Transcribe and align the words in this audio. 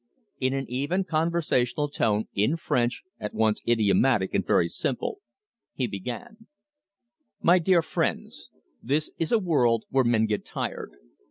In 0.39 0.55
an 0.55 0.65
even, 0.67 1.03
conversational 1.03 1.87
tone, 1.87 2.25
in 2.33 2.57
French 2.57 3.03
at 3.19 3.35
once 3.35 3.61
idiomatic 3.67 4.33
and 4.33 4.43
very 4.43 4.67
simple, 4.67 5.19
he 5.75 5.85
began: 5.85 6.47
"My 7.43 7.59
dear 7.59 7.83
friends, 7.83 8.49
this 8.81 9.11
is 9.19 9.31
a 9.31 9.37
world 9.37 9.83
where 9.89 10.03
men 10.03 10.25
get 10.25 10.43
tired. 10.43 10.89